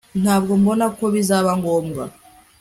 ntabwo 0.21 0.51
mbona 0.61 0.85
ko 0.97 1.03
bizaba 1.15 1.51
ngombwa 1.59 2.03